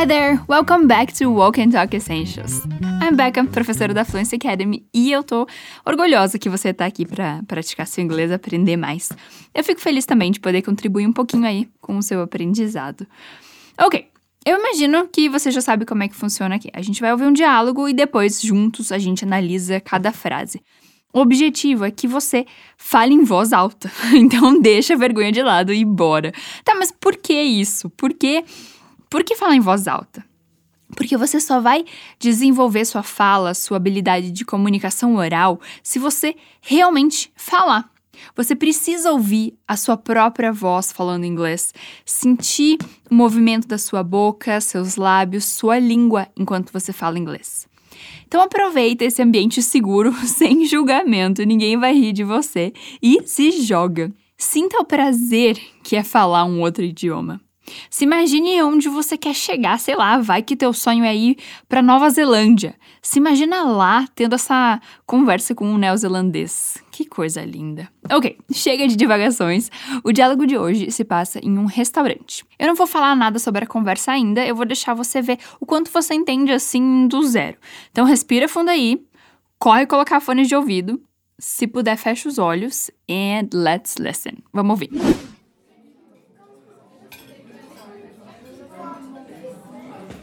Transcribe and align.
Hi 0.00 0.06
there, 0.06 0.40
welcome 0.48 0.86
back 0.86 1.12
to 1.18 1.26
Walk 1.26 1.60
and 1.60 1.72
Talk 1.72 1.94
Essentials. 1.94 2.64
I'm 3.02 3.16
Becca, 3.16 3.44
professora 3.44 3.92
da 3.92 4.02
Fluency 4.02 4.36
Academy, 4.36 4.82
e 4.94 5.12
eu 5.12 5.22
tô 5.22 5.46
orgulhosa 5.84 6.38
que 6.38 6.48
você 6.48 6.72
tá 6.72 6.86
aqui 6.86 7.04
para 7.04 7.42
praticar 7.46 7.86
seu 7.86 8.02
inglês, 8.02 8.32
aprender 8.32 8.78
mais. 8.78 9.10
Eu 9.54 9.62
fico 9.62 9.78
feliz 9.78 10.06
também 10.06 10.30
de 10.30 10.40
poder 10.40 10.62
contribuir 10.62 11.06
um 11.06 11.12
pouquinho 11.12 11.44
aí 11.44 11.68
com 11.82 11.98
o 11.98 12.02
seu 12.02 12.22
aprendizado. 12.22 13.06
Ok, 13.78 14.06
eu 14.46 14.58
imagino 14.58 15.06
que 15.06 15.28
você 15.28 15.50
já 15.50 15.60
sabe 15.60 15.84
como 15.84 16.02
é 16.02 16.08
que 16.08 16.16
funciona 16.16 16.54
aqui. 16.54 16.70
A 16.72 16.80
gente 16.80 16.98
vai 17.02 17.12
ouvir 17.12 17.26
um 17.26 17.32
diálogo 17.34 17.86
e 17.86 17.92
depois, 17.92 18.40
juntos, 18.40 18.90
a 18.92 18.96
gente 18.96 19.22
analisa 19.22 19.80
cada 19.80 20.12
frase. 20.12 20.62
O 21.12 21.18
objetivo 21.18 21.84
é 21.84 21.90
que 21.90 22.06
você 22.06 22.46
fale 22.78 23.12
em 23.12 23.24
voz 23.24 23.52
alta. 23.52 23.90
Então 24.14 24.60
deixa 24.60 24.94
a 24.94 24.96
vergonha 24.96 25.30
de 25.30 25.42
lado 25.42 25.74
e 25.74 25.84
bora. 25.84 26.32
Tá, 26.64 26.74
mas 26.74 26.90
por 26.90 27.16
que 27.16 27.34
isso? 27.34 27.90
Por 27.90 28.14
que, 28.14 28.44
por 29.10 29.24
que 29.24 29.34
falar 29.34 29.56
em 29.56 29.60
voz 29.60 29.88
alta? 29.88 30.24
Porque 30.96 31.16
você 31.16 31.40
só 31.40 31.60
vai 31.60 31.84
desenvolver 32.18 32.84
sua 32.84 33.02
fala, 33.02 33.54
sua 33.54 33.76
habilidade 33.76 34.30
de 34.30 34.44
comunicação 34.44 35.16
oral, 35.16 35.60
se 35.82 35.98
você 35.98 36.36
realmente 36.60 37.32
falar. 37.34 37.90
Você 38.36 38.54
precisa 38.54 39.10
ouvir 39.10 39.58
a 39.66 39.76
sua 39.76 39.96
própria 39.96 40.52
voz 40.52 40.92
falando 40.92 41.24
inglês, 41.24 41.72
sentir 42.04 42.78
o 43.10 43.14
movimento 43.14 43.66
da 43.66 43.78
sua 43.78 44.02
boca, 44.02 44.60
seus 44.60 44.96
lábios, 44.96 45.44
sua 45.44 45.78
língua 45.78 46.28
enquanto 46.36 46.72
você 46.72 46.92
fala 46.92 47.18
inglês. 47.18 47.66
Então 48.26 48.40
aproveita 48.40 49.04
esse 49.04 49.20
ambiente 49.22 49.62
seguro, 49.62 50.12
sem 50.26 50.64
julgamento, 50.66 51.42
ninguém 51.42 51.76
vai 51.76 51.94
rir 51.94 52.12
de 52.12 52.22
você 52.22 52.72
e 53.02 53.22
se 53.26 53.50
joga. 53.62 54.12
Sinta 54.36 54.78
o 54.78 54.84
prazer 54.84 55.58
que 55.82 55.96
é 55.96 56.02
falar 56.02 56.44
um 56.44 56.60
outro 56.60 56.84
idioma. 56.84 57.40
Se 57.88 58.04
imagine 58.04 58.62
onde 58.62 58.88
você 58.88 59.16
quer 59.16 59.34
chegar, 59.34 59.78
sei 59.78 59.94
lá, 59.94 60.18
vai 60.18 60.42
que 60.42 60.56
teu 60.56 60.72
sonho 60.72 61.04
é 61.04 61.14
ir 61.14 61.38
para 61.68 61.82
Nova 61.82 62.08
Zelândia. 62.10 62.74
Se 63.02 63.18
imagina 63.18 63.62
lá 63.62 64.06
tendo 64.14 64.34
essa 64.34 64.80
conversa 65.06 65.54
com 65.54 65.66
um 65.66 65.78
neozelandês. 65.78 66.78
Que 66.90 67.04
coisa 67.04 67.42
linda. 67.42 67.88
Ok, 68.10 68.36
chega 68.52 68.86
de 68.86 68.96
divagações. 68.96 69.70
O 70.04 70.12
diálogo 70.12 70.46
de 70.46 70.58
hoje 70.58 70.90
se 70.90 71.04
passa 71.04 71.40
em 71.42 71.58
um 71.58 71.64
restaurante. 71.64 72.44
Eu 72.58 72.66
não 72.66 72.74
vou 72.74 72.86
falar 72.86 73.14
nada 73.16 73.38
sobre 73.38 73.64
a 73.64 73.66
conversa 73.66 74.12
ainda, 74.12 74.44
eu 74.44 74.54
vou 74.54 74.66
deixar 74.66 74.94
você 74.94 75.22
ver 75.22 75.38
o 75.58 75.66
quanto 75.66 75.90
você 75.90 76.14
entende 76.14 76.52
assim 76.52 77.06
do 77.06 77.22
zero. 77.26 77.56
Então 77.90 78.04
respira 78.04 78.48
fundo 78.48 78.68
aí, 78.68 79.02
corre 79.58 79.86
colocar 79.86 80.20
fones 80.20 80.48
de 80.48 80.54
ouvido. 80.54 81.00
Se 81.38 81.66
puder, 81.66 81.96
fecha 81.96 82.28
os 82.28 82.38
olhos 82.38 82.90
and 83.08 83.48
let's 83.54 83.96
listen. 83.98 84.34
Vamos 84.52 84.72
ouvir. 84.72 84.90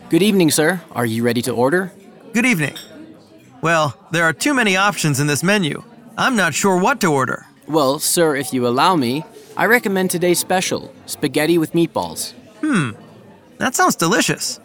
Good 0.09 0.23
evening, 0.23 0.51
sir. 0.51 0.81
Are 0.91 1.05
you 1.05 1.23
ready 1.23 1.41
to 1.41 1.51
order? 1.51 1.91
Good 2.31 2.45
evening. 2.45 2.75
Well, 3.61 3.93
there 4.11 4.23
are 4.23 4.31
too 4.31 4.53
many 4.53 4.77
options 4.77 5.19
in 5.19 5.27
this 5.27 5.43
menu. 5.43 5.83
I'm 6.17 6.35
not 6.35 6.53
sure 6.53 6.77
what 6.79 7.01
to 7.01 7.07
order. 7.07 7.45
Well, 7.67 7.99
sir, 7.99 8.35
if 8.35 8.53
you 8.53 8.65
allow 8.65 8.95
me, 8.95 9.25
I 9.57 9.65
recommend 9.65 10.09
today's 10.09 10.39
special 10.39 10.93
spaghetti 11.07 11.57
with 11.57 11.73
meatballs. 11.73 12.31
Hmm, 12.61 12.91
that 13.57 13.75
sounds 13.75 13.97
delicious. 13.97 14.61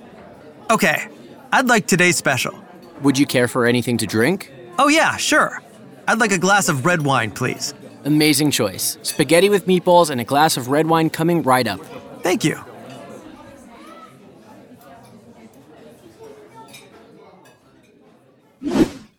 Okay, 0.70 1.08
I'd 1.52 1.66
like 1.66 1.88
today's 1.88 2.16
special. 2.16 2.56
Would 3.02 3.18
you 3.18 3.26
care 3.26 3.48
for 3.48 3.66
anything 3.66 3.98
to 3.98 4.06
drink? 4.06 4.52
Oh, 4.78 4.86
yeah, 4.88 5.16
sure. 5.16 5.60
I'd 6.06 6.20
like 6.20 6.32
a 6.32 6.38
glass 6.38 6.68
of 6.68 6.86
red 6.86 7.02
wine, 7.02 7.32
please. 7.32 7.74
Amazing 8.04 8.52
choice. 8.52 8.96
Spaghetti 9.02 9.48
with 9.48 9.66
meatballs 9.66 10.10
and 10.10 10.20
a 10.20 10.24
glass 10.24 10.56
of 10.56 10.68
red 10.68 10.86
wine 10.86 11.10
coming 11.10 11.42
right 11.42 11.66
up. 11.66 11.80
Thank 12.22 12.44
you. 12.44 12.60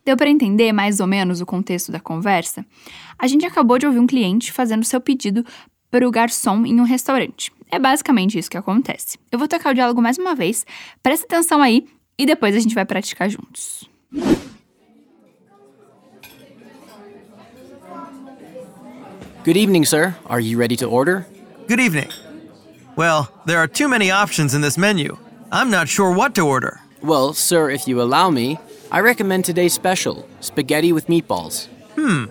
Deu 0.04 0.18
para 0.18 0.28
entender 0.28 0.70
mais 0.70 1.00
ou 1.00 1.06
menos 1.06 1.40
o 1.40 1.46
contexto 1.46 1.90
da 1.90 1.98
conversa? 1.98 2.64
A 3.18 3.26
gente 3.26 3.46
acabou 3.46 3.78
de 3.78 3.86
ouvir 3.86 3.98
um 3.98 4.06
cliente 4.06 4.52
fazendo 4.52 4.84
seu 4.84 5.00
pedido 5.00 5.42
para 5.90 6.06
o 6.06 6.10
garçom 6.10 6.66
em 6.66 6.78
um 6.78 6.84
restaurante. 6.84 7.50
É 7.70 7.78
basicamente 7.78 8.38
isso 8.38 8.50
que 8.50 8.58
acontece. 8.58 9.18
Eu 9.32 9.38
vou 9.38 9.48
tocar 9.48 9.70
o 9.70 9.74
diálogo 9.74 10.02
mais 10.02 10.18
uma 10.18 10.34
vez, 10.34 10.66
presta 11.02 11.24
atenção 11.24 11.62
aí 11.62 11.86
e 12.18 12.26
depois 12.26 12.54
a 12.54 12.60
gente 12.60 12.74
vai 12.74 12.84
praticar 12.84 13.30
juntos. 13.30 13.88
Good 19.42 19.58
evening, 19.58 19.84
sir. 19.84 20.14
Are 20.26 20.40
you 20.40 20.58
ready 20.58 20.76
to 20.76 20.86
order? 20.86 21.26
Good 21.66 21.80
evening. 21.80 22.08
Well, 22.96 23.28
there 23.46 23.58
are 23.58 23.68
too 23.68 23.88
many 23.88 24.10
options 24.10 24.54
in 24.54 24.60
this 24.60 24.76
menu. 24.76 25.16
I'm 25.50 25.70
not 25.70 25.88
sure 25.88 26.14
what 26.14 26.34
to 26.34 26.42
order. 26.42 26.80
Well, 27.02 27.32
sir, 27.32 27.70
if 27.70 27.88
you 27.88 28.00
allow 28.00 28.30
me, 28.30 28.58
I 28.94 29.00
recommend 29.00 29.44
today's 29.44 29.72
special 29.72 30.24
spaghetti 30.38 30.92
with 30.92 31.08
meatballs. 31.08 31.66
Hmm, 31.96 32.26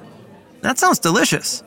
that 0.61 0.77
sounds 0.79 0.97
delicious. 0.97 1.61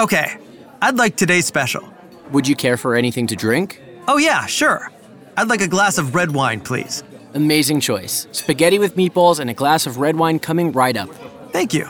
Okay, 0.00 0.38
I'd 0.80 0.96
like 0.96 1.16
today's 1.16 1.44
special. 1.44 1.86
Would 2.30 2.48
you 2.48 2.56
care 2.56 2.78
for 2.78 2.94
anything 2.94 3.26
to 3.26 3.36
drink? 3.36 3.82
Oh, 4.08 4.16
yeah, 4.16 4.46
sure. 4.46 4.90
I'd 5.36 5.48
like 5.48 5.60
a 5.60 5.68
glass 5.68 5.98
of 5.98 6.14
red 6.14 6.30
wine, 6.30 6.62
please. 6.62 7.04
Amazing 7.34 7.80
choice. 7.80 8.26
Spaghetti 8.32 8.78
with 8.78 8.96
meatballs 8.96 9.40
and 9.40 9.50
a 9.50 9.54
glass 9.54 9.86
of 9.86 9.98
red 9.98 10.16
wine 10.16 10.38
coming 10.38 10.72
right 10.72 10.96
up. 10.96 11.10
Thank 11.52 11.74
you. 11.74 11.86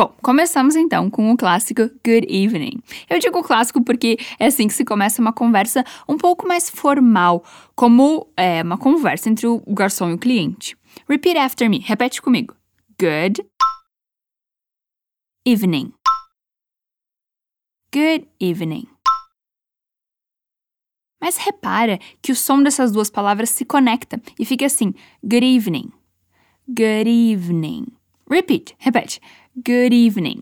Bom, 0.00 0.14
começamos 0.22 0.76
então 0.76 1.10
com 1.10 1.30
o 1.30 1.36
clássico 1.36 1.82
Good 2.02 2.26
Evening. 2.30 2.82
Eu 3.06 3.18
digo 3.18 3.42
clássico 3.42 3.84
porque 3.84 4.16
é 4.38 4.46
assim 4.46 4.66
que 4.66 4.72
se 4.72 4.82
começa 4.82 5.20
uma 5.20 5.30
conversa 5.30 5.84
um 6.08 6.16
pouco 6.16 6.48
mais 6.48 6.70
formal, 6.70 7.44
como 7.76 8.26
é, 8.34 8.62
uma 8.62 8.78
conversa 8.78 9.28
entre 9.28 9.46
o 9.46 9.62
garçom 9.68 10.08
e 10.08 10.14
o 10.14 10.18
cliente. 10.18 10.74
Repeat 11.06 11.36
after 11.36 11.68
me. 11.68 11.80
Repete 11.80 12.22
comigo. 12.22 12.56
Good 12.98 13.46
evening. 15.46 15.92
Good 17.94 18.26
evening. 18.40 18.86
Mas 21.20 21.36
repara 21.36 21.98
que 22.22 22.32
o 22.32 22.36
som 22.36 22.62
dessas 22.62 22.90
duas 22.90 23.10
palavras 23.10 23.50
se 23.50 23.66
conecta 23.66 24.18
e 24.38 24.46
fica 24.46 24.64
assim: 24.64 24.94
Good 25.22 25.44
evening. 25.44 25.92
Good 26.66 27.06
evening. 27.06 27.88
Repeat. 28.30 28.76
Repete. 28.78 29.20
Good 29.62 29.94
evening. 29.94 30.40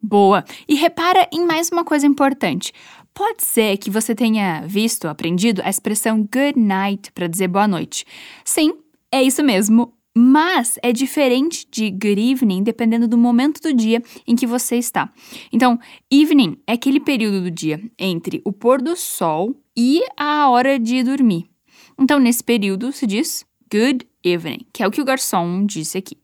Boa! 0.00 0.44
E 0.68 0.76
repara 0.76 1.28
em 1.32 1.44
mais 1.44 1.68
uma 1.70 1.82
coisa 1.82 2.06
importante. 2.06 2.72
Pode 3.12 3.42
ser 3.42 3.76
que 3.78 3.90
você 3.90 4.14
tenha 4.14 4.64
visto, 4.64 5.08
aprendido 5.08 5.62
a 5.64 5.70
expressão 5.70 6.20
good 6.20 6.56
night 6.56 7.10
para 7.10 7.26
dizer 7.26 7.48
boa 7.48 7.66
noite. 7.66 8.04
Sim, 8.44 8.74
é 9.10 9.20
isso 9.20 9.42
mesmo. 9.42 9.94
Mas 10.16 10.78
é 10.80 10.92
diferente 10.92 11.66
de 11.68 11.90
good 11.90 12.20
evening 12.20 12.62
dependendo 12.62 13.08
do 13.08 13.18
momento 13.18 13.60
do 13.60 13.74
dia 13.74 14.00
em 14.24 14.36
que 14.36 14.46
você 14.46 14.76
está. 14.76 15.12
Então, 15.50 15.76
evening 16.08 16.56
é 16.68 16.74
aquele 16.74 17.00
período 17.00 17.40
do 17.40 17.50
dia 17.50 17.80
entre 17.98 18.40
o 18.44 18.52
pôr 18.52 18.80
do 18.80 18.94
sol 18.94 19.56
e 19.76 20.04
a 20.16 20.48
hora 20.50 20.78
de 20.78 21.02
dormir. 21.02 21.50
Então, 21.98 22.20
nesse 22.20 22.44
período 22.44 22.92
se 22.92 23.08
diz 23.08 23.44
good 23.74 24.06
evening, 24.22 24.64
que 24.72 24.84
é 24.84 24.86
o 24.86 24.90
que 24.90 25.00
o 25.00 25.04
garçom 25.04 25.66
disse 25.66 25.98
aqui. 25.98 26.16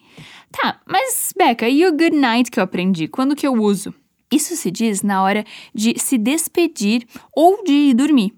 Tá, 0.52 0.80
mas 0.86 1.32
Becca, 1.36 1.68
e 1.68 1.84
o 1.84 1.90
good 1.90 2.16
night 2.16 2.50
que 2.50 2.60
eu 2.60 2.64
aprendi? 2.64 3.08
Quando 3.08 3.34
que 3.34 3.46
eu 3.46 3.54
uso? 3.54 3.92
Isso 4.32 4.54
se 4.54 4.70
diz 4.70 5.02
na 5.02 5.22
hora 5.22 5.44
de 5.74 5.98
se 5.98 6.16
despedir 6.16 7.04
ou 7.34 7.64
de 7.64 7.92
dormir. 7.94 8.32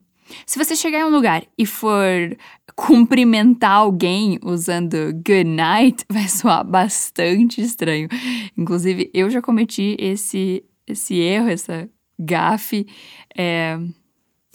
Se 0.46 0.58
você 0.58 0.74
chegar 0.74 1.00
em 1.00 1.04
um 1.04 1.10
lugar 1.10 1.44
e 1.58 1.66
for 1.66 2.34
cumprimentar 2.74 3.72
alguém 3.72 4.38
usando 4.42 5.12
good 5.12 5.44
night, 5.44 6.04
vai 6.08 6.26
soar 6.26 6.64
bastante 6.64 7.60
estranho. 7.60 8.08
Inclusive, 8.56 9.10
eu 9.12 9.28
já 9.28 9.42
cometi 9.42 9.94
esse, 9.98 10.65
esse 10.86 11.16
erro, 11.16 11.48
essa 11.48 11.86
gafe, 12.18 12.86
é, 13.36 13.78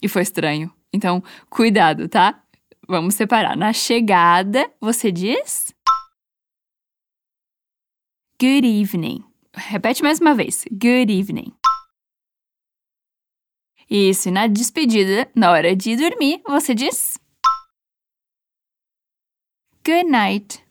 e 0.02 0.08
foi 0.08 0.24
estranho. 0.24 0.72
Então, 0.92 1.24
cuidado, 1.48 2.08
tá? 2.08 2.42
Vamos 2.88 3.16
separar. 3.16 3.58
Na 3.58 3.74
chegada, 3.74 4.72
você 4.80 5.12
diz 5.12 5.76
Good 8.42 8.66
evening. 8.66 9.26
Repete 9.54 10.02
mais 10.02 10.22
uma 10.22 10.34
vez. 10.34 10.64
Good 10.72 11.12
evening. 11.12 11.54
Isso, 13.90 14.30
e 14.30 14.32
na 14.32 14.48
despedida, 14.48 15.30
na 15.36 15.52
hora 15.52 15.76
de 15.76 15.96
dormir, 15.96 16.42
você 16.48 16.74
diz 16.74 17.20
Good 19.86 20.06
night. 20.06 20.66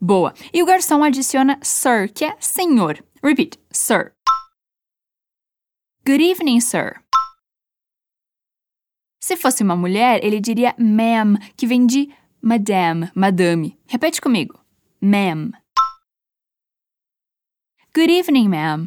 Boa. 0.00 0.34
E 0.52 0.62
o 0.62 0.66
garçom 0.66 1.02
adiciona 1.02 1.58
sir, 1.62 2.12
que 2.12 2.24
é 2.24 2.36
senhor. 2.38 3.02
Repeat. 3.22 3.58
Sir. 3.72 4.12
Good 6.06 6.22
evening, 6.22 6.60
sir. 6.60 7.02
Se 9.24 9.38
fosse 9.38 9.62
uma 9.62 9.74
mulher, 9.74 10.22
ele 10.22 10.38
diria 10.38 10.74
ma'am, 10.78 11.38
que 11.56 11.66
vem 11.66 11.86
de 11.86 12.10
madame, 12.42 13.10
madame. 13.14 13.74
Repete 13.86 14.20
comigo. 14.20 14.60
Ma'am. 15.00 15.50
Good 17.94 18.10
evening, 18.10 18.50
ma'am. 18.50 18.86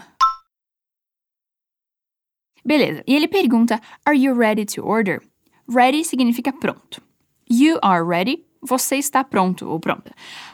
Beleza. 2.63 3.03
E 3.07 3.15
ele 3.15 3.27
pergunta: 3.27 3.81
Are 4.05 4.15
you 4.15 4.35
ready 4.35 4.63
to 4.65 4.85
order? 4.85 5.23
Ready 5.67 6.03
significa 6.03 6.53
pronto. 6.53 7.01
You 7.49 7.79
are 7.81 8.03
ready. 8.03 8.45
Você 8.61 8.97
está 8.97 9.23
pronto 9.23 9.67
ou 9.67 9.79
pronta. 9.79 10.13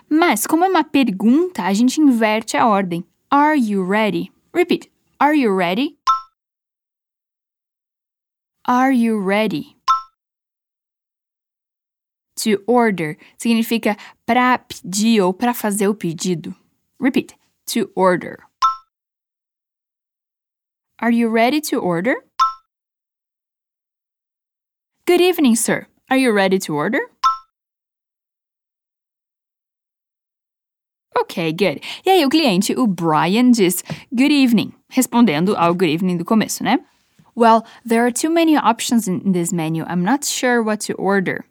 Mas, 0.09 0.47
como 0.47 0.63
é 0.63 0.69
uma 0.69 0.85
pergunta, 0.85 1.63
a 1.63 1.74
gente 1.74 2.00
inverte 2.00 2.56
a 2.56 2.65
ordem. 2.69 3.03
Are 3.30 3.59
you 3.59 3.85
ready? 3.85 4.31
Repeat. 4.53 4.89
Are 5.19 5.38
you 5.38 5.53
ready? 5.53 5.97
Are 8.65 8.94
you 8.94 9.19
ready? 9.19 9.75
To 12.38 12.63
order 12.65 13.18
significa 13.38 13.98
para 14.25 14.57
pedir 14.57 15.19
ou 15.21 15.33
para 15.33 15.54
fazer 15.54 15.89
o 15.89 15.94
pedido. 15.94 16.56
Repeat. 16.98 17.36
To 17.74 17.92
order. 17.94 18.39
Are 21.01 21.12
you 21.12 21.30
ready 21.30 21.60
to 21.60 21.80
order? 21.80 22.15
Good 25.06 25.19
evening, 25.19 25.56
sir. 25.57 25.88
Are 26.09 26.18
you 26.18 26.31
ready 26.31 26.57
to 26.59 26.74
order? 26.74 27.01
Ok, 31.18 31.51
good. 31.51 31.81
E 32.06 32.09
aí 32.09 32.25
o 32.25 32.30
cliente, 32.30 32.74
o 32.77 32.88
Brian, 32.88 33.51
diz 33.51 33.83
good 34.09 34.31
evening, 34.31 34.71
respondendo 34.89 35.54
ao 35.57 35.74
good 35.74 35.92
evening 35.92 36.16
do 36.16 36.24
começo, 36.24 36.63
né? 36.63 36.80
Well, 37.35 37.65
there 37.83 38.06
are 38.06 38.12
too 38.12 38.30
many 38.30 38.56
options 38.56 39.07
in 39.07 39.31
this 39.31 39.51
menu. 39.51 39.83
I'm 39.85 40.03
not 40.03 40.24
sure 40.25 40.62
what 40.62 40.85
to 40.85 40.94
order. 40.94 41.44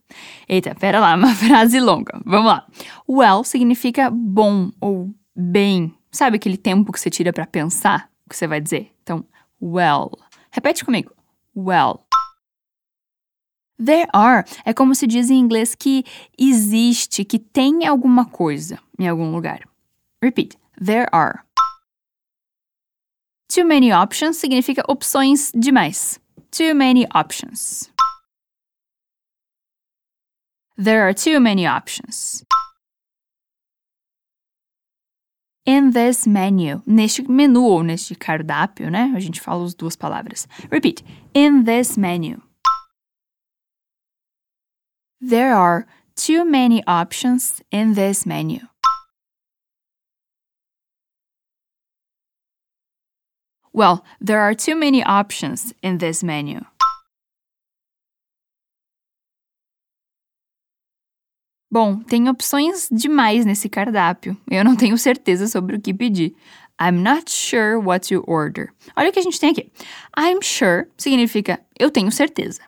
Eita, 0.48 0.74
pera 0.78 1.00
lá, 1.00 1.14
uma 1.18 1.34
frase 1.34 1.80
longa. 1.80 2.20
Vamos 2.24 2.46
lá. 2.46 2.66
Well 3.08 3.44
significa 3.44 4.10
bom 4.10 4.70
ou 4.80 5.10
bem. 5.34 5.94
Sabe 6.10 6.36
aquele 6.36 6.56
tempo 6.56 6.92
que 6.92 7.00
você 7.00 7.10
tira 7.10 7.32
para 7.32 7.46
pensar 7.46 8.08
o 8.26 8.30
que 8.30 8.36
você 8.36 8.46
vai 8.46 8.60
dizer? 8.60 8.90
Então, 9.02 9.24
well. 9.60 10.10
Repete 10.50 10.84
comigo. 10.84 11.12
Well. 11.56 12.04
There 13.84 14.06
are 14.12 14.44
é 14.64 14.72
como 14.72 14.94
se 14.94 15.06
diz 15.06 15.30
em 15.30 15.38
inglês 15.38 15.74
que 15.74 16.04
existe, 16.38 17.24
que 17.24 17.38
tem 17.38 17.86
alguma 17.86 18.24
coisa 18.24 18.78
em 18.98 19.08
algum 19.08 19.32
lugar. 19.32 19.60
Repeat. 20.22 20.56
There 20.78 21.08
are. 21.10 21.40
Too 23.52 23.66
many 23.66 23.92
options 23.92 24.38
significa 24.38 24.82
opções 24.88 25.52
demais. 25.54 26.18
Too 26.50 26.74
many 26.74 27.06
options. 27.14 27.90
There 30.78 31.02
are 31.02 31.12
too 31.12 31.38
many 31.38 31.66
options. 31.66 32.46
In 35.66 35.90
this 35.90 36.26
menu, 36.26 36.82
neste 36.86 37.28
menu 37.28 37.62
ou 37.62 37.82
neste 37.82 38.14
cardápio, 38.14 38.90
né? 38.90 39.12
A 39.14 39.20
gente 39.20 39.38
fala 39.38 39.64
as 39.64 39.74
duas 39.74 39.96
palavras. 39.96 40.48
Repeat. 40.70 41.04
In 41.34 41.64
this 41.64 41.98
menu. 41.98 42.40
There 45.20 45.52
are 45.54 45.86
too 46.16 46.46
many 46.46 46.82
options 46.86 47.62
in 47.70 47.92
this 47.92 48.24
menu. 48.24 48.71
Well, 53.74 54.04
there 54.20 54.40
are 54.40 54.54
too 54.54 54.76
many 54.76 55.02
options 55.02 55.72
in 55.82 55.98
this 55.98 56.22
menu. 56.22 56.60
Bom, 61.70 62.00
tem 62.00 62.28
opções 62.28 62.86
demais 62.92 63.46
nesse 63.46 63.66
cardápio. 63.66 64.36
Eu 64.50 64.62
não 64.62 64.76
tenho 64.76 64.98
certeza 64.98 65.48
sobre 65.48 65.76
o 65.76 65.80
que 65.80 65.94
pedir. 65.94 66.34
I'm 66.78 67.02
not 67.02 67.30
sure 67.30 67.76
what 67.76 68.06
to 68.08 68.22
order. 68.26 68.68
Olha 68.94 69.08
o 69.08 69.12
que 69.12 69.18
a 69.18 69.22
gente 69.22 69.40
tem 69.40 69.50
aqui. 69.50 69.72
I'm 70.14 70.42
sure 70.42 70.86
significa 70.98 71.58
eu 71.78 71.90
tenho 71.90 72.12
certeza. 72.12 72.60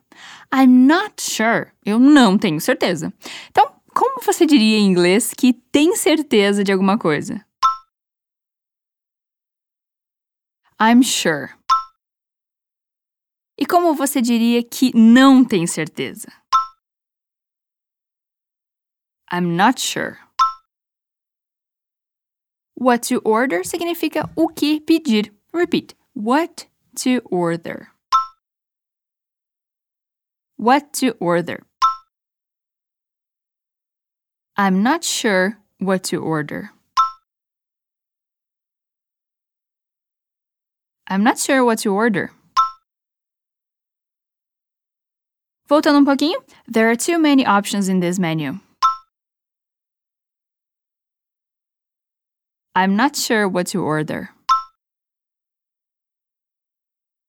I'm 0.55 0.87
not 0.87 1.21
sure. 1.21 1.67
Eu 1.85 1.99
não 1.99 2.39
tenho 2.39 2.59
certeza. 2.63 3.13
Então, 3.51 3.71
como 3.93 4.23
você 4.23 4.47
diria 4.47 4.79
em 4.79 4.87
inglês 4.87 5.35
que 5.37 5.53
tem 5.53 5.97
certeza 5.97 6.65
de 6.65 6.73
alguma 6.73 6.97
coisa? 6.97 7.45
I'm 10.79 11.03
sure. 11.03 11.51
E 13.57 13.65
como 13.65 13.95
você 13.95 14.21
diria 14.21 14.63
que 14.63 14.91
não 14.95 15.45
tem 15.45 15.67
certeza? 15.67 16.29
I'm 19.31 19.57
not 19.57 19.81
sure. 19.81 20.19
What 22.77 23.09
to 23.09 23.21
order 23.25 23.65
significa 23.65 24.29
o 24.37 24.49
que 24.49 24.81
pedir. 24.81 25.33
Repeat. 25.53 25.95
What 26.15 26.69
to 26.97 27.23
order. 27.31 27.89
What 30.57 30.93
to 31.01 31.17
order. 31.21 31.65
I'm 34.57 34.83
not 34.83 35.05
sure 35.05 35.57
what 35.79 36.05
to 36.11 36.23
order. 36.23 36.74
I'm 41.09 41.23
not 41.23 41.39
sure 41.39 41.65
what 41.65 41.79
to 41.83 41.93
order. 41.93 42.31
Voltando 45.69 45.99
um 45.99 46.05
pouquinho, 46.05 46.39
there 46.67 46.91
are 46.91 46.97
too 46.97 47.19
many 47.19 47.45
options 47.47 47.89
in 47.89 48.01
this 48.01 48.19
menu. 48.19 48.61
I'm 52.75 52.97
not 52.97 53.17
sure 53.17 53.49
what 53.49 53.67
to 53.69 53.83
order. 53.83 54.31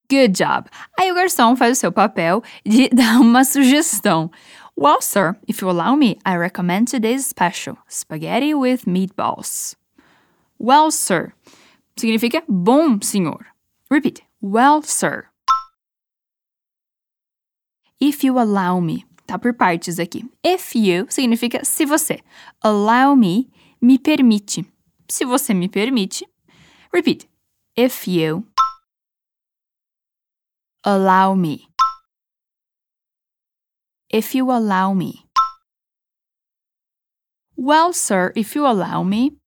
Good 0.10 0.36
job! 0.36 0.70
Aí 1.00 1.12
o 1.12 1.16
garçom 1.16 1.56
faz 1.56 1.78
o 1.78 1.80
seu 1.80 1.92
papel 1.92 2.44
de 2.66 2.90
dar 2.94 3.20
uma 3.20 3.44
sugestão. 3.44 4.32
Well, 4.76 5.02
sir, 5.02 5.36
if 5.48 5.62
you 5.62 5.70
allow 5.70 5.96
me, 5.96 6.18
I 6.26 6.36
recommend 6.36 6.90
today's 6.90 7.26
special 7.26 7.78
spaghetti 7.88 8.54
with 8.54 8.86
meatballs. 8.86 9.76
Well, 10.60 10.92
sir 10.92 11.34
significa 11.96 12.44
bom, 12.48 13.00
senhor. 13.02 13.55
Repeat. 13.90 14.22
Well, 14.42 14.82
sir. 14.82 15.28
If 18.00 18.24
you 18.24 18.40
allow 18.40 18.80
me. 18.80 19.06
Tá 19.28 19.40
por 19.40 19.54
partes 19.54 20.00
aqui. 20.00 20.24
If 20.44 20.76
you 20.76 21.08
significa 21.10 21.64
se 21.66 21.86
você. 21.86 22.22
Allow 22.62 23.16
me, 23.16 23.50
me 23.82 23.98
permite. 23.98 24.66
Se 25.10 25.26
você 25.26 25.54
me 25.54 25.68
permite. 25.68 26.26
Repeat. 26.94 27.28
If 27.76 28.08
you 28.08 28.46
allow 30.84 31.36
me. 31.36 31.68
If 34.10 34.36
you 34.36 34.52
allow 34.52 34.94
me. 34.94 35.26
Well, 37.58 37.94
sir, 37.94 38.32
if 38.36 38.56
you 38.56 38.68
allow 38.68 39.04
me. 39.04 39.38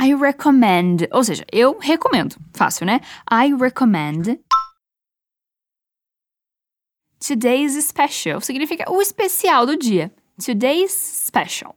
I 0.00 0.14
recommend, 0.14 1.08
ou 1.10 1.24
seja, 1.24 1.44
eu 1.52 1.76
recomendo. 1.78 2.36
Fácil, 2.54 2.86
né? 2.86 3.00
I 3.30 3.52
recommend. 3.54 4.40
Today's 7.18 7.74
special 7.84 8.40
significa 8.40 8.88
o 8.88 9.02
especial 9.02 9.66
do 9.66 9.76
dia. 9.76 10.14
Today's 10.44 10.92
special. 10.92 11.74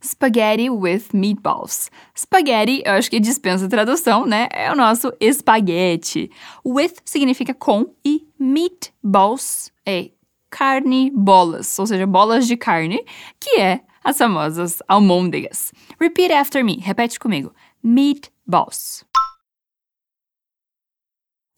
Spaghetti 0.00 0.70
with 0.70 1.08
meatballs. 1.12 1.90
Spaghetti, 2.16 2.84
eu 2.86 2.92
acho 2.92 3.10
que 3.10 3.18
dispensa 3.18 3.68
tradução, 3.68 4.24
né? 4.24 4.46
É 4.52 4.70
o 4.70 4.76
nosso 4.76 5.12
espaguete. 5.18 6.30
With 6.64 6.94
significa 7.04 7.52
com 7.52 7.92
e 8.04 8.28
meatballs 8.38 9.72
é 9.84 10.10
carne, 10.48 11.10
bolas, 11.10 11.76
ou 11.80 11.86
seja, 11.86 12.06
bolas 12.06 12.46
de 12.46 12.56
carne, 12.56 13.04
que 13.40 13.60
é 13.60 13.80
as 14.06 14.18
famosas 14.18 14.80
almôndegas. 14.88 15.72
Repeat 15.98 16.30
after 16.30 16.62
me. 16.62 16.80
Repete 16.80 17.18
comigo. 17.18 17.52
Meatballs. 17.84 19.04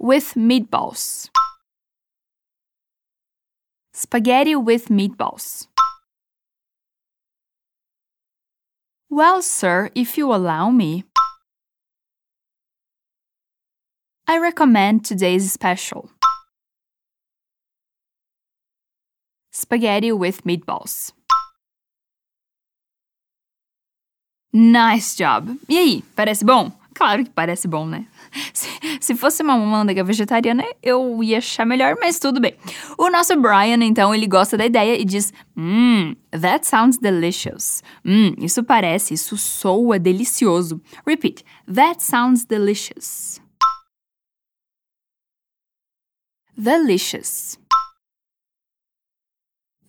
With 0.00 0.34
meatballs. 0.34 1.28
Spaghetti 3.92 4.56
with 4.56 4.88
meatballs. 4.88 5.66
Well, 9.10 9.42
sir, 9.42 9.90
if 9.94 10.16
you 10.16 10.32
allow 10.32 10.70
me. 10.70 11.04
I 14.26 14.38
recommend 14.38 15.04
today's 15.04 15.52
special. 15.52 16.10
Spaghetti 19.50 20.12
with 20.12 20.44
meatballs. 20.44 21.12
Nice 24.52 25.16
job! 25.16 25.58
E 25.68 25.76
aí, 25.76 26.02
parece 26.16 26.44
bom? 26.44 26.72
Claro 26.94 27.22
que 27.22 27.30
parece 27.30 27.68
bom, 27.68 27.86
né? 27.86 28.06
Se, 28.52 28.68
se 29.00 29.14
fosse 29.14 29.42
uma 29.42 29.56
manteiga 29.56 30.02
vegetariana, 30.04 30.64
eu 30.82 31.22
ia 31.22 31.38
achar 31.38 31.64
melhor, 31.64 31.96
mas 32.00 32.18
tudo 32.18 32.40
bem. 32.40 32.54
O 32.98 33.08
nosso 33.08 33.34
Brian, 33.40 33.82
então, 33.84 34.14
ele 34.14 34.26
gosta 34.26 34.56
da 34.56 34.66
ideia 34.66 35.00
e 35.00 35.04
diz: 35.04 35.32
Mmm, 35.56 36.14
that 36.32 36.66
sounds 36.66 36.98
delicious. 36.98 37.82
Hum, 38.04 38.34
isso 38.38 38.62
parece, 38.64 39.14
isso 39.14 39.36
soa 39.36 39.98
delicioso. 39.98 40.80
Repeat: 41.06 41.44
That 41.72 42.02
sounds 42.02 42.44
delicious. 42.44 43.40
Delicious. 46.56 47.58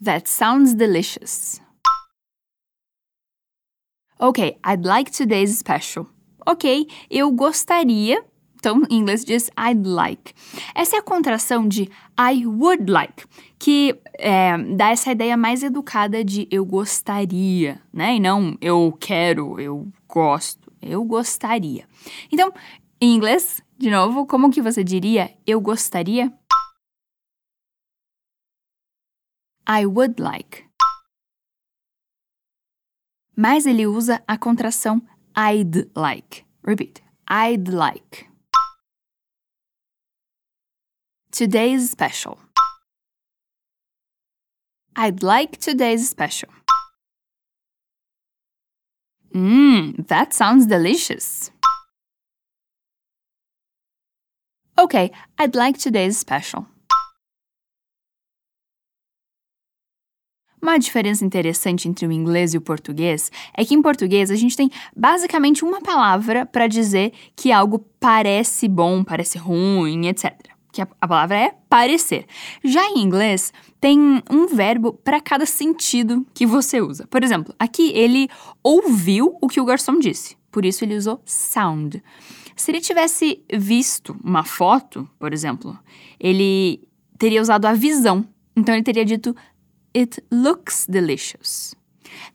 That 0.01 0.30
sounds 0.30 0.74
delicious. 0.74 1.60
Okay, 4.22 4.58
I'd 4.66 4.86
like 4.86 5.12
today's 5.12 5.58
special. 5.58 6.08
Ok, 6.46 6.88
eu 7.10 7.32
gostaria. 7.32 8.22
Então, 8.56 8.84
em 8.90 8.98
inglês 8.98 9.24
diz 9.24 9.50
I'd 9.58 9.88
like. 9.88 10.34
Essa 10.76 10.98
é 10.98 11.00
a 11.00 11.02
contração 11.02 11.66
de 11.66 11.90
I 12.20 12.46
would 12.46 12.92
like, 12.92 13.26
que 13.58 13.98
é, 14.18 14.58
dá 14.76 14.90
essa 14.90 15.14
ideia 15.14 15.38
mais 15.38 15.64
educada 15.64 16.22
de 16.22 16.46
eu 16.52 16.66
gostaria, 16.66 17.82
né? 17.94 18.16
E 18.16 18.20
não 18.20 18.58
eu 18.60 18.94
quero, 19.00 19.58
eu 19.58 19.88
gosto, 20.06 20.70
eu 20.82 21.02
gostaria. 21.06 21.88
Então, 22.30 22.52
em 23.00 23.16
inglês, 23.16 23.64
de 23.78 23.90
novo, 23.90 24.26
como 24.26 24.52
que 24.52 24.62
você 24.62 24.84
diria 24.84 25.32
eu 25.48 25.62
gostaria? 25.62 26.34
I 29.70 29.86
would 29.86 30.22
like. 30.22 30.66
Mas 33.41 33.65
ele 33.65 33.88
usa 33.88 34.22
a 34.27 34.38
contração 34.38 35.01
I'd 35.34 35.89
like. 35.96 36.43
Repeat. 36.62 37.01
I'd 37.25 37.69
like. 37.69 38.27
Today's 41.31 41.89
special. 41.89 42.38
I'd 44.93 45.24
like 45.24 45.58
today's 45.58 46.10
special. 46.10 46.50
Mmm, 49.34 50.05
that 50.10 50.34
sounds 50.34 50.65
delicious. 50.65 51.50
Okay, 54.77 55.12
I'd 55.38 55.55
like 55.55 55.77
today's 55.77 56.17
special. 56.17 56.67
Uma 60.62 60.78
diferença 60.78 61.24
interessante 61.24 61.88
entre 61.88 62.06
o 62.06 62.12
inglês 62.12 62.54
e 62.54 62.58
o 62.58 62.62
português 62.62 63.32
é 63.54 63.63
que 63.63 63.74
em 63.74 63.82
português 63.82 64.30
a 64.30 64.36
gente 64.36 64.58
tem 64.58 64.70
basicamente 64.96 65.63
uma 65.63 65.82
palavra 65.82 66.46
para 66.46 66.68
dizer 66.68 67.13
que 67.36 67.51
algo 67.51 67.86
parece 68.00 68.68
bom, 68.68 69.04
parece 69.04 69.38
ruim, 69.38 70.08
etc. 70.08 70.34
Que 70.72 70.82
a, 70.82 70.88
a 71.00 71.08
palavra 71.08 71.38
é 71.38 71.56
parecer. 71.70 72.25
Já 72.63 72.86
em 72.89 73.00
inglês, 73.00 73.54
tem 73.80 74.22
um 74.30 74.48
verbo 74.48 74.94
para 74.94 75.22
cada 75.22 75.46
sentido 75.46 76.25
que 76.34 76.46
você 76.46 76.82
usa. 76.82 77.08
Por 77.08 77.24
exemplo, 77.24 77.54
aqui 77.58 77.92
ele 77.96 78.28
ouviu 78.62 79.38
o 79.42 79.48
que 79.48 79.62
o 79.62 79.66
garçom 79.66 79.98
disse, 79.98 80.36
por 80.51 80.66
isso 80.66 80.84
ele 80.84 80.96
usou 80.96 81.22
sound. 81.25 82.04
Se 82.60 82.72
ele 82.72 82.82
tivesse 82.82 83.42
visto 83.51 84.18
uma 84.22 84.44
foto, 84.44 85.10
por 85.18 85.32
exemplo, 85.32 85.80
ele 86.20 86.86
teria 87.18 87.42
usado 87.42 87.66
a 87.66 87.74
visão. 87.74 88.25
Então 88.54 88.75
ele 88.75 88.84
teria 88.84 89.06
dito 89.06 89.34
It 89.96 90.24
looks 90.31 90.86
delicious. 90.88 91.75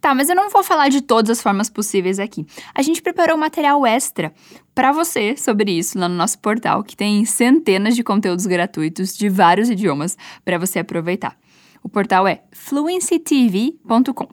Tá, 0.01 0.15
mas 0.15 0.29
eu 0.29 0.37
não 0.37 0.51
vou 0.51 0.63
falar 0.63 0.89
de 0.89 1.01
todas 1.01 1.31
as 1.31 1.43
formas 1.43 1.69
possíveis 1.69 2.19
aqui. 2.19 2.47
A 2.75 2.83
gente 2.83 3.03
preparou 3.03 3.37
material 3.37 3.85
extra 3.87 4.33
para 4.75 4.93
você 4.93 5.37
sobre 5.37 5.73
isso 5.73 5.99
lá 5.99 6.09
no 6.09 6.15
nosso 6.15 6.39
portal, 6.39 6.83
que 6.83 6.97
tem 6.97 7.25
centenas 7.25 7.97
de 7.97 8.03
conteúdos 8.03 8.47
gratuitos 8.47 9.17
de 9.17 9.29
vários 9.29 9.69
idiomas 9.69 10.17
para 10.45 10.59
você 10.59 10.79
aproveitar. 10.81 11.37
O 11.83 11.89
portal 11.89 12.27
é 12.27 12.43
fluencytv.com. 12.51 14.29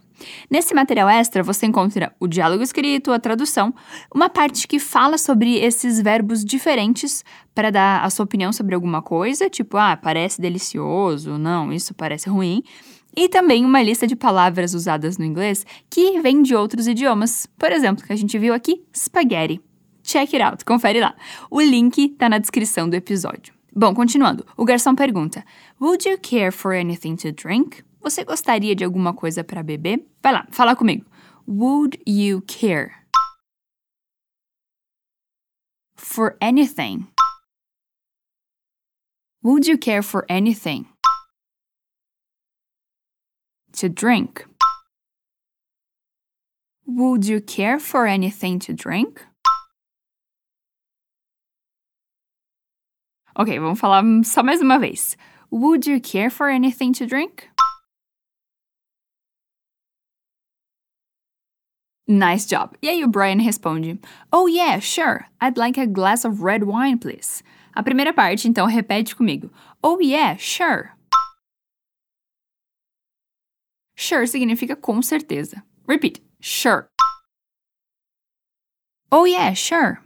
Nesse 0.50 0.74
material 0.74 1.10
extra, 1.10 1.44
você 1.44 1.66
encontra 1.66 2.16
o 2.20 2.28
diálogo 2.28 2.64
escrito, 2.64 3.12
a 3.12 3.20
tradução, 3.20 3.74
uma 4.14 4.30
parte 4.30 4.68
que 4.68 4.80
fala 4.80 5.18
sobre 5.18 5.58
esses 5.58 6.00
verbos 6.00 6.46
diferentes 6.46 7.26
para 7.54 7.72
dar 7.72 8.06
a 8.06 8.10
sua 8.10 8.24
opinião 8.24 8.54
sobre 8.54 8.76
alguma 8.76 9.02
coisa, 9.02 9.50
tipo, 9.50 9.78
ah, 9.78 9.98
parece 9.98 10.40
delicioso, 10.40 11.38
não, 11.38 11.74
isso 11.74 11.94
parece 11.94 12.30
ruim, 12.30 12.64
e 13.16 13.28
também 13.28 13.66
uma 13.66 13.82
lista 13.82 14.08
de 14.08 14.16
palavras 14.16 14.74
usadas 14.74 15.18
no 15.18 15.26
inglês 15.26 15.66
que 15.90 16.20
vem 16.22 16.42
de 16.42 16.56
outros 16.56 16.88
idiomas. 16.88 17.46
Por 17.58 17.72
exemplo, 17.72 18.06
que 18.06 18.14
a 18.14 18.16
gente 18.16 18.38
viu 18.38 18.54
aqui, 18.54 18.84
spaghetti. 18.96 19.62
Check 20.04 20.34
it 20.34 20.42
out, 20.42 20.66
confere 20.66 21.00
lá. 21.00 21.16
O 21.50 21.62
link 21.62 22.10
tá 22.10 22.28
na 22.28 22.40
descrição 22.40 22.90
do 22.90 22.96
episódio. 22.96 23.54
Bom, 23.74 23.94
continuando. 23.94 24.46
O 24.58 24.66
garçom 24.66 24.96
pergunta: 24.96 25.46
Would 25.80 26.08
you 26.08 26.18
care 26.20 26.52
for 26.52 26.74
anything 26.74 27.16
to 27.18 27.32
drink? 27.32 27.84
Você 28.02 28.24
gostaria 28.24 28.76
de 28.76 28.84
alguma 28.84 29.14
coisa 29.14 29.44
para 29.44 29.62
beber? 29.62 30.04
Vai 30.22 30.34
lá, 30.34 30.48
fala 30.52 30.76
comigo. 30.76 31.06
Would 31.48 32.02
you 32.08 32.42
care? 32.48 32.92
For 35.96 36.36
anything. 36.42 37.08
Would 39.44 39.70
you 39.70 39.78
care 39.78 40.02
for 40.02 40.26
anything? 40.30 40.91
To 43.74 43.90
drink. 43.90 44.46
Would 46.86 47.26
you 47.26 47.42
care 47.42 47.80
for 47.80 48.06
anything 48.06 48.60
to 48.60 48.74
drink? 48.74 49.26
Ok, 53.36 53.58
vamos 53.60 53.80
falar 53.80 54.04
só 54.24 54.44
mais 54.44 54.62
uma 54.62 54.78
vez. 54.78 55.16
Would 55.50 55.88
you 55.88 56.00
care 56.02 56.30
for 56.30 56.50
anything 56.50 56.92
to 56.94 57.06
drink? 57.06 57.50
Nice 62.08 62.46
job. 62.46 62.76
E 62.82 62.90
aí 62.90 63.04
o 63.06 63.08
Brian 63.08 63.40
responde: 63.40 63.98
Oh 64.34 64.48
yeah, 64.48 64.80
sure. 64.80 65.28
I'd 65.40 65.58
like 65.58 65.80
a 65.80 65.88
glass 65.88 66.26
of 66.26 66.44
red 66.44 66.66
wine, 66.66 66.98
please. 66.98 67.42
A 67.74 67.82
primeira 67.82 68.12
parte, 68.12 68.50
então, 68.50 68.68
repete 68.68 69.16
comigo. 69.16 69.50
Oh 69.82 70.00
yeah, 70.02 70.36
sure. 70.36 70.92
Sure 74.02 74.26
significa 74.26 74.76
com 74.76 75.00
certeza. 75.00 75.64
Repeat. 75.88 76.24
Sure. 76.42 76.88
Oh 79.12 79.28
yeah, 79.28 79.54
sure. 79.54 80.00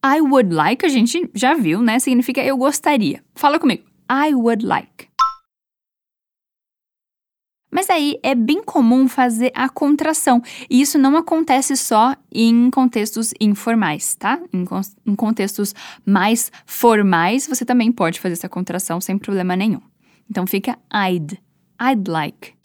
I 0.00 0.20
would 0.20 0.54
like, 0.54 0.86
a 0.86 0.88
gente 0.88 1.28
já 1.34 1.54
viu, 1.54 1.82
né? 1.82 1.98
Significa 1.98 2.40
eu 2.40 2.56
gostaria. 2.56 3.24
Fala 3.34 3.58
comigo. 3.58 3.82
I 4.08 4.32
would 4.32 4.64
like. 4.64 5.08
Mas 7.68 7.90
aí 7.90 8.16
é 8.22 8.36
bem 8.36 8.62
comum 8.62 9.08
fazer 9.08 9.50
a 9.52 9.68
contração, 9.68 10.40
e 10.70 10.80
isso 10.80 10.96
não 10.96 11.16
acontece 11.16 11.76
só 11.76 12.14
em 12.30 12.70
contextos 12.70 13.34
informais, 13.40 14.14
tá? 14.14 14.40
Em, 14.52 14.64
em 15.04 15.16
contextos 15.16 15.74
mais 16.06 16.52
formais, 16.64 17.48
você 17.48 17.64
também 17.64 17.90
pode 17.90 18.20
fazer 18.20 18.34
essa 18.34 18.48
contração 18.48 19.00
sem 19.00 19.18
problema 19.18 19.56
nenhum. 19.56 19.82
Então 20.30 20.46
fica 20.46 20.78
I'd. 20.94 21.44
I'd 21.78 22.08
like. 22.08 22.56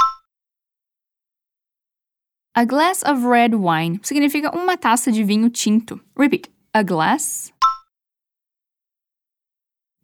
A 2.53 2.65
glass 2.65 3.01
of 3.03 3.25
red 3.25 3.55
wine 3.55 3.99
significa 4.03 4.51
uma 4.55 4.77
taça 4.77 5.11
de 5.11 5.23
vinho 5.23 5.49
tinto. 5.49 6.01
Repeat. 6.17 6.49
A 6.73 6.83
glass 6.83 7.51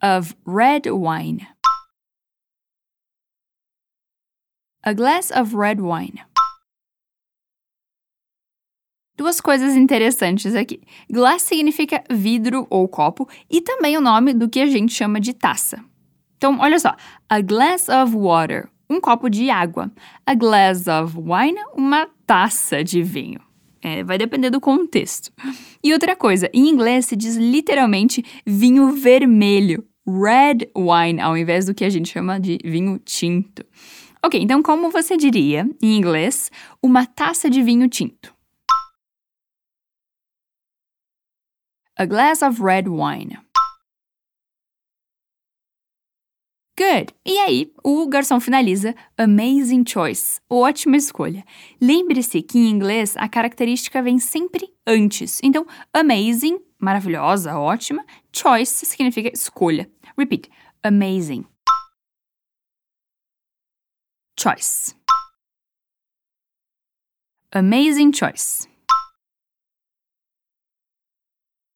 of 0.02 0.36
red 0.46 0.90
wine. 0.90 1.48
A 4.84 4.94
glass 4.94 5.32
of 5.32 5.54
red 5.54 5.82
wine. 5.82 6.24
Duas 9.18 9.42
coisas 9.42 9.76
interessantes 9.76 10.56
aqui. 10.56 10.82
Glass 11.12 11.42
significa 11.42 12.04
vidro 12.10 12.68
ou 12.70 12.88
copo 12.88 13.28
e 13.50 13.62
também 13.62 13.98
o 13.98 14.02
nome 14.02 14.34
do 14.34 14.48
que 14.48 14.62
a 14.62 14.68
gente 14.68 14.94
chama 14.94 15.20
de 15.20 15.34
taça. 15.34 15.84
Então, 16.38 16.60
olha 16.60 16.80
só. 16.80 16.96
A 17.28 17.42
glass 17.42 17.90
of 17.90 18.16
water, 18.16 18.70
um 18.90 19.00
copo 19.02 19.30
de 19.30 19.50
água. 19.50 19.92
A 20.26 20.34
glass 20.34 20.86
of 20.88 21.18
wine, 21.18 21.60
uma 21.76 22.08
taça 22.26 22.84
de 22.84 23.02
vinho. 23.02 23.40
É, 23.82 24.04
vai 24.04 24.18
depender 24.18 24.50
do 24.50 24.60
contexto. 24.60 25.32
E 25.84 25.94
outra 25.94 26.16
coisa, 26.16 26.50
em 26.54 26.68
inglês 26.68 27.06
se 27.06 27.16
diz 27.16 27.36
literalmente 27.36 28.24
vinho 28.46 28.92
vermelho, 28.94 29.86
red 30.06 30.70
wine, 30.76 31.22
ao 31.22 31.38
invés 31.38 31.66
do 31.66 31.74
que 31.74 31.86
a 31.86 31.90
gente 31.90 32.10
chama 32.10 32.40
de 32.40 32.58
vinho 32.64 33.00
tinto. 33.00 33.66
Ok, 34.24 34.42
então 34.42 34.64
como 34.64 34.90
você 34.90 35.16
diria, 35.16 35.70
em 35.82 35.96
inglês, 35.96 36.50
uma 36.82 37.06
taça 37.06 37.50
de 37.50 37.62
vinho 37.62 37.88
tinto? 37.88 38.36
A 41.96 42.06
glass 42.06 42.42
of 42.42 42.62
red 42.62 42.84
wine. 42.88 43.38
Good. 46.78 47.12
E 47.26 47.40
aí, 47.40 47.74
o 47.84 48.08
garçom 48.08 48.40
finaliza 48.40 48.94
amazing 49.18 49.84
choice. 49.84 50.40
Ótima 50.48 50.96
escolha. 50.96 51.44
Lembre-se 51.82 52.44
que 52.44 52.60
em 52.60 52.70
inglês 52.70 53.18
a 53.18 53.28
característica 53.28 54.00
vem 54.00 54.20
sempre 54.20 54.72
antes. 54.86 55.40
Então, 55.42 55.66
amazing, 55.92 56.60
maravilhosa, 56.78 57.58
ótima. 57.58 58.06
Choice 58.32 58.86
significa 58.86 59.32
escolha. 59.34 59.90
Repeat. 60.16 60.52
Amazing. 60.84 61.46
Choice. 64.40 64.96
Amazing 67.52 68.12
choice. 68.12 68.68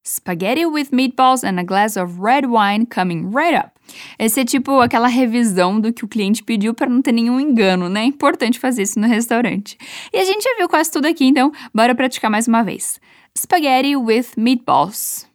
Spaghetti 0.06 0.68
with 0.68 0.92
meatballs 0.92 1.44
and 1.44 1.60
a 1.60 1.64
glass 1.64 1.98
of 1.98 2.20
red 2.20 2.46
wine 2.46 2.86
coming 2.86 3.32
right 3.32 3.56
up. 3.56 3.71
Esse 4.18 4.42
é 4.42 4.46
tipo 4.46 4.80
aquela 4.80 5.08
revisão 5.08 5.80
do 5.80 5.92
que 5.92 6.06
o 6.06 6.08
cliente 6.08 6.44
pediu 6.44 6.74
para 6.74 6.90
não 6.90 7.02
ter 7.02 7.12
nenhum 7.12 7.40
engano, 7.40 7.90
né? 7.90 8.02
É 8.02 8.06
importante 8.06 8.60
fazer 8.60 8.84
isso 8.84 9.00
no 9.00 9.08
restaurante. 9.08 9.78
E 10.14 10.18
a 10.18 10.24
gente 10.24 10.44
já 10.44 10.56
viu 10.58 10.70
quase 10.70 10.92
tudo 10.92 11.08
aqui, 11.08 11.26
então 11.26 11.52
bora 11.74 11.96
praticar 11.96 12.30
mais 12.30 12.48
uma 12.48 12.64
vez. 12.64 13.00
Spaghetti 13.38 13.96
with 13.96 14.36
meatballs. 14.38 15.28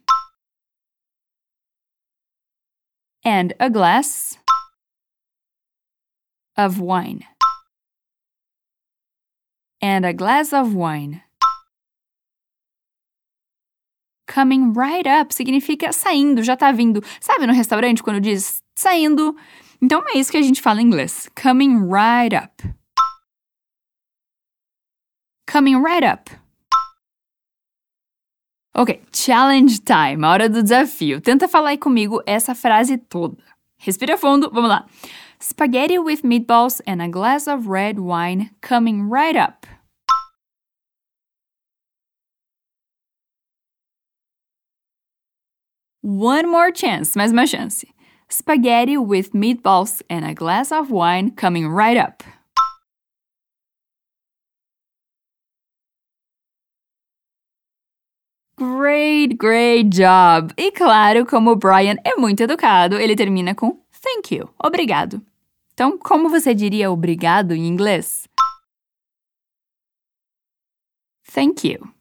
And 3.25 3.53
a 3.59 3.69
glass 3.69 4.37
of 6.57 6.79
wine. 6.79 7.25
And 9.81 10.05
a 10.05 10.13
glass 10.13 10.53
of 10.53 10.73
wine. 10.73 11.21
Coming 14.27 14.73
right 14.73 15.07
up 15.07 15.33
significa 15.33 15.93
saindo, 15.93 16.43
já 16.43 16.57
tá 16.57 16.71
vindo. 16.71 17.01
Sabe 17.19 17.47
no 17.47 17.53
restaurante 17.53 18.03
quando 18.03 18.19
diz 18.19 18.61
saindo? 18.75 19.35
Então 19.81 20.03
é 20.09 20.17
isso 20.17 20.31
que 20.31 20.37
a 20.37 20.41
gente 20.41 20.61
fala 20.61 20.81
em 20.81 20.85
inglês. 20.85 21.29
Coming 21.41 21.87
right 21.87 22.35
up. 22.35 22.75
Coming 25.49 25.81
right 25.81 26.05
up. 26.05 26.29
Ok, 28.75 29.01
challenge 29.11 29.79
time, 29.79 30.23
hora 30.23 30.47
do 30.47 30.61
desafio. 30.61 31.19
Tenta 31.19 31.47
falar 31.47 31.69
aí 31.69 31.77
comigo 31.77 32.21
essa 32.25 32.53
frase 32.53 32.97
toda. 32.97 33.43
Respira 33.77 34.17
fundo, 34.17 34.51
vamos 34.51 34.69
lá. 34.69 34.85
Spaghetti 35.41 35.99
with 35.99 36.21
meatballs 36.23 36.81
and 36.87 37.01
a 37.01 37.07
glass 37.07 37.47
of 37.47 37.69
red 37.69 37.99
wine 37.99 38.49
coming 38.61 39.09
right 39.09 39.37
up. 39.37 39.66
One 46.09 46.47
more 46.47 46.71
chance, 46.71 47.17
mais 47.17 47.33
uma 47.33 47.45
chance. 47.45 47.85
Spaghetti 48.29 48.97
with 48.97 49.33
meatballs 49.33 50.01
and 50.09 50.23
a 50.23 50.33
glass 50.33 50.71
of 50.71 50.89
wine 50.89 51.31
coming 51.31 51.67
right 51.67 51.97
up. 51.97 52.23
Great, 58.57 59.35
great 59.37 59.89
job! 59.89 60.53
E 60.55 60.71
claro, 60.71 61.25
como 61.25 61.51
o 61.51 61.55
Brian 61.57 61.97
é 62.05 62.15
muito 62.15 62.41
educado, 62.41 62.95
ele 62.95 63.13
termina 63.13 63.53
com 63.53 63.77
thank 64.01 64.33
you, 64.33 64.47
obrigado. 64.63 65.21
Então, 65.73 65.97
como 65.97 66.29
você 66.29 66.55
diria 66.55 66.89
obrigado 66.89 67.51
em 67.53 67.67
inglês? 67.67 68.29
Thank 71.33 71.67
you. 71.67 71.96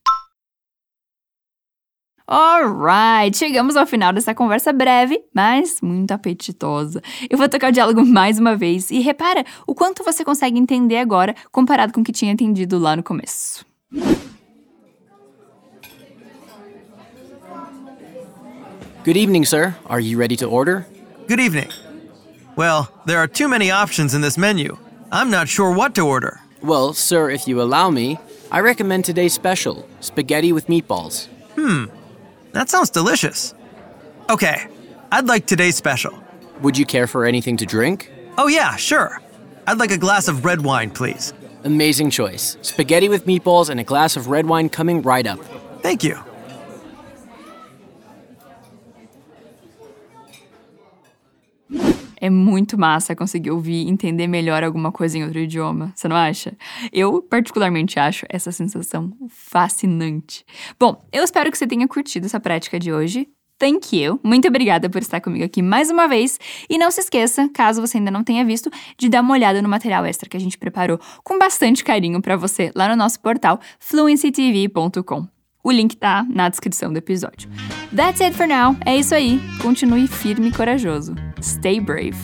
Alright, 2.28 3.37
chegamos 3.37 3.76
ao 3.76 3.87
final 3.87 4.12
dessa 4.12 4.35
conversa 4.35 4.73
breve, 4.73 5.23
mas 5.33 5.80
muito 5.80 6.11
apetitosa. 6.11 7.00
Eu 7.30 7.38
vou 7.38 7.49
tocar 7.49 7.68
o 7.68 7.73
diálogo 7.73 8.02
mais 8.06 8.40
uma 8.40 8.56
vez 8.56 8.90
e 8.90 8.99
repara 8.99 9.45
o 9.64 9.75
quanto 9.76 10.02
você 10.02 10.25
consegue 10.25 10.59
entender 10.59 10.99
agora 10.99 11.37
comparado 11.52 11.92
com 11.92 12.00
o 12.00 12.04
que 12.04 12.11
tinha 12.11 12.33
entendido 12.33 12.80
lá 12.80 12.97
no 12.97 13.02
começo. 13.02 13.64
Good 19.04 19.16
evening, 19.16 19.45
sir. 19.45 19.76
Are 19.88 20.00
you 20.00 20.18
ready 20.18 20.37
to 20.38 20.47
order? 20.47 20.85
Good 21.28 21.38
evening. 21.38 21.68
Well, 22.56 22.88
there 23.06 23.18
are 23.18 23.28
too 23.28 23.49
many 23.49 23.71
options 23.71 24.14
in 24.14 24.21
this 24.21 24.37
menu. 24.37 24.76
I'm 25.12 25.30
not 25.30 25.49
sure 25.49 25.73
what 25.73 25.95
to 25.95 26.02
order. 26.02 26.40
Well, 26.61 26.92
sir, 26.92 27.30
if 27.30 27.47
you 27.47 27.62
allow 27.62 27.91
me, 27.91 28.19
I 28.50 28.58
recommend 28.62 29.04
today's 29.04 29.32
special 29.32 29.86
spaghetti 30.00 30.52
with 30.52 30.67
meatballs. 30.67 31.28
That 32.52 32.69
sounds 32.69 32.91
delicious. 32.91 33.54
Okay, 34.28 34.67
I'd 35.13 35.26
like 35.26 35.47
today's 35.47 35.76
special. 35.76 36.23
Would 36.63 36.78
you 36.78 36.87
care 36.87 37.06
for 37.06 37.25
anything 37.26 37.56
to 37.59 37.67
drink? 37.67 38.11
Oh, 38.39 38.49
yeah, 38.49 38.76
sure. 38.76 39.21
I'd 39.67 39.78
like 39.78 39.91
a 39.91 39.99
glass 39.99 40.28
of 40.28 40.45
red 40.45 40.63
wine, 40.63 40.91
please. 40.91 41.32
Amazing 41.65 42.11
choice. 42.11 42.56
Spaghetti 42.63 43.09
with 43.09 43.26
meatballs 43.26 43.71
and 43.71 43.80
a 43.80 43.85
glass 43.85 44.17
of 44.17 44.28
red 44.28 44.47
wine 44.47 44.69
coming 44.69 45.02
right 45.02 45.26
up. 45.26 45.41
Thank 45.82 46.02
you. 46.04 46.19
É 52.26 52.30
muito 52.30 52.76
massa 52.76 53.15
conseguir 53.15 53.52
ouvir 53.52 53.89
entender 53.89 54.26
melhor 54.26 54.65
alguma 54.65 54.91
coisa 54.91 55.17
em 55.17 55.23
outro 55.23 55.39
idioma, 55.39 55.93
você 55.95 56.08
não 56.08 56.17
acha? 56.17 56.56
Eu, 56.93 57.23
particularmente, 57.23 58.00
acho 58.00 58.26
essa 58.28 58.50
sensação 58.50 59.12
fascinante. 59.28 60.45
Bom, 60.76 61.00
eu 61.12 61.23
espero 61.23 61.52
que 61.52 61.56
você 61.56 61.69
tenha 61.69 61.86
curtido 61.86 62.26
essa 62.26 62.41
prática 62.41 62.80
de 62.80 62.93
hoje. 62.93 63.28
Thank 63.60 63.97
you. 63.97 64.19
Muito 64.25 64.49
obrigada 64.49 64.91
por 64.91 65.00
estar 65.00 65.21
comigo 65.21 65.45
aqui 65.45 65.62
mais 65.62 65.89
uma 65.89 66.08
vez. 66.08 66.36
E 66.69 66.76
não 66.76 66.91
se 66.91 66.99
esqueça, 66.99 67.49
caso 67.54 67.80
você 67.80 67.99
ainda 67.99 68.10
não 68.10 68.25
tenha 68.25 68.45
visto, 68.45 68.73
de 68.99 69.08
dar 69.08 69.21
uma 69.21 69.32
olhada 69.32 69.62
no 69.62 69.69
material 69.69 70.04
extra 70.04 70.28
que 70.28 70.36
a 70.36 70.41
gente 70.41 70.58
preparou 70.58 70.99
com 71.23 71.39
bastante 71.39 71.84
carinho 71.84 72.21
para 72.21 72.36
você 72.36 72.73
lá 72.75 72.89
no 72.89 72.97
nosso 72.97 73.21
portal 73.21 73.60
fluencytv.com. 73.78 75.35
O 75.67 75.73
link 75.73 75.97
tá 75.97 76.25
na 76.31 76.49
descrição 76.49 76.93
do 76.93 76.97
episódio. 76.97 77.50
That's 77.93 78.21
it 78.21 78.37
for 78.37 78.47
now. 78.47 78.76
É 78.87 78.97
isso 78.97 79.13
aí. 79.13 79.41
Continue 79.61 80.07
firme 80.07 80.50
e 80.50 80.52
corajoso. 80.52 81.17
Stay 81.43 81.81
brave. 81.81 82.17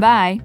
Bye. 0.00 0.42